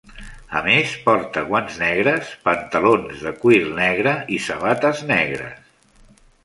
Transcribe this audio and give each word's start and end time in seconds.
A 0.59 0.61
més, 0.67 0.93
porta 1.09 1.43
guants 1.49 1.77
negres, 1.83 2.33
pantalons 2.47 3.23
de 3.29 3.37
cuir 3.45 3.63
negre 3.83 4.19
i 4.39 4.43
sabates 4.49 5.07
negres. 5.13 6.25